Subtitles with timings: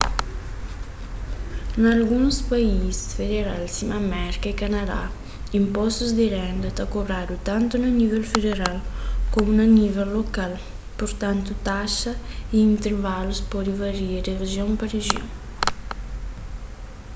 [1.81, 5.01] na alguns país federal sima merka y kanadá
[5.61, 8.77] inpostu di renda ta kobradu tantu na nível federal
[9.33, 10.53] komu na nível lokal
[10.97, 12.17] purtantu taxas
[12.55, 15.27] y intrivalus pode varia di rijion pa rijion